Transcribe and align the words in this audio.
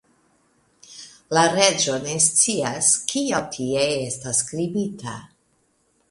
La 1.37 1.41
reĝo 1.57 1.97
ne 2.05 2.15
scias, 2.27 2.89
kio 3.11 3.41
tie 3.57 3.83
estas 4.07 4.39
skribita! 4.45 5.13